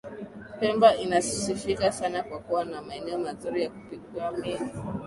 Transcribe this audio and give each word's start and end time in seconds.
Pemba 0.59 0.95
inasifika 0.97 1.91
sana 1.91 2.23
kwa 2.23 2.39
kuwa 2.39 2.65
na 2.65 2.81
maeneo 2.81 3.17
mazuri 3.17 3.63
ya 3.63 3.69
kupigambizi 3.69 4.71